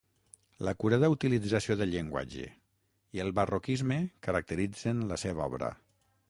[0.67, 2.47] L'acurada utilització del llenguatge
[3.19, 5.71] i el barroquisme caracteritzen la seva obra.